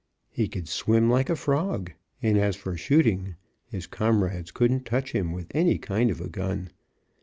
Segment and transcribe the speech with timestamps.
[0.31, 1.91] He could swim like a frog,
[2.23, 3.35] and, as for shooting,
[3.67, 6.71] his comrades couldn't touch him with any kind of a gun.